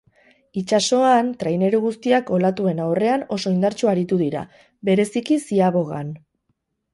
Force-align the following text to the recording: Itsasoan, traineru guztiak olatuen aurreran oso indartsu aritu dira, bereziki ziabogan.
Itsasoan, 0.59 1.27
traineru 1.43 1.81
guztiak 1.83 2.31
olatuen 2.37 2.81
aurreran 2.85 3.27
oso 3.37 3.53
indartsu 3.57 3.93
aritu 3.93 4.19
dira, 4.23 4.43
bereziki 4.91 5.39
ziabogan. 5.47 6.11